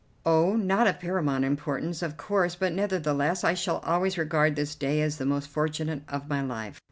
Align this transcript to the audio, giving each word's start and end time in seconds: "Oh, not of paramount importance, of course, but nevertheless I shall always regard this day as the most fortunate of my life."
"Oh, 0.25 0.55
not 0.55 0.87
of 0.87 0.99
paramount 0.99 1.45
importance, 1.45 2.01
of 2.01 2.17
course, 2.17 2.55
but 2.55 2.73
nevertheless 2.73 3.43
I 3.43 3.53
shall 3.53 3.77
always 3.85 4.17
regard 4.17 4.55
this 4.55 4.73
day 4.73 4.99
as 4.99 5.17
the 5.17 5.27
most 5.27 5.47
fortunate 5.47 6.01
of 6.09 6.27
my 6.27 6.41
life." 6.41 6.79